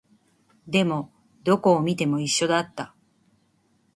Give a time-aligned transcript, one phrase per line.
[0.67, 1.11] でも、
[1.43, 2.95] どこを見ても一緒だった